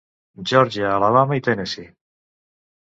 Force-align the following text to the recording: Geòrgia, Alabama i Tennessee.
Geòrgia, 0.51 0.87
Alabama 0.95 1.39
i 1.41 1.45
Tennessee. 1.51 1.95